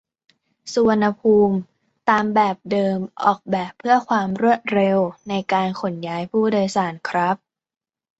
[0.73, 1.55] สุวรรณภูมิ
[2.09, 4.97] ตามแบบเดิมออกแบบเพื่อความรวดเร็ว
[5.29, 7.35] ในการขนย้ายผู้โดยสารครับ